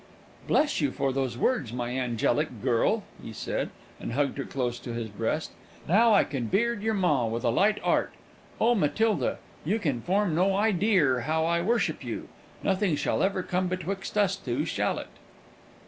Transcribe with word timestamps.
"Bless 0.47 0.81
you 0.81 0.89
for 0.91 1.13
those 1.13 1.37
words, 1.37 1.71
my 1.71 1.91
angelic 1.95 2.63
girl!" 2.63 3.03
he 3.21 3.31
said, 3.31 3.69
and 3.99 4.13
hugged 4.13 4.39
her 4.39 4.45
close 4.45 4.79
to 4.79 4.93
his 4.95 5.09
breast. 5.09 5.51
"Now 5.87 6.11
I 6.11 6.23
can 6.23 6.47
beard 6.47 6.81
your 6.81 6.95
ma 6.95 7.27
with 7.27 7.43
a 7.43 7.51
light 7.51 7.79
'art. 7.83 8.11
Oh, 8.59 8.73
Matilda! 8.73 9.37
you 9.63 9.77
can 9.77 10.01
form 10.01 10.33
no 10.33 10.55
ideer 10.55 11.19
how 11.25 11.45
I 11.45 11.61
worship 11.61 12.03
you. 12.03 12.29
Nothing 12.63 12.95
shall 12.95 13.21
ever 13.21 13.43
come 13.43 13.67
betwixt 13.67 14.17
us 14.17 14.35
two, 14.35 14.65
shall 14.65 14.97
it?" 14.97 15.05